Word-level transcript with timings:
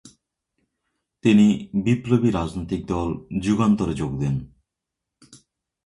তিনি 1.23 1.47
বিপ্লবী 1.83 2.29
রাজনৈতিক 2.31 2.81
দল 2.85 3.09
যুগান্তরে'' 3.41 3.97
যোগ 3.97 4.11
দেন। 4.19 4.35